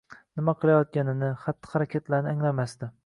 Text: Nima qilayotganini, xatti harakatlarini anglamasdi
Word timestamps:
Nima 0.39 0.53
qilayotganini, 0.63 1.29
xatti 1.43 1.71
harakatlarini 1.75 2.33
anglamasdi 2.33 2.91